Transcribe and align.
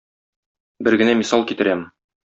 Бер 0.89 0.99
генә 1.03 1.15
мисал 1.21 1.49
китерәм. 1.53 1.89